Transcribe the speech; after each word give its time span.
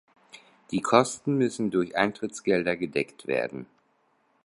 Die 0.71 0.81
Kosten 0.81 1.37
müssen 1.37 1.69
durch 1.69 1.95
Eintrittsgelder 1.95 2.75
gedeckt 2.75 3.27
werden. 3.27 3.67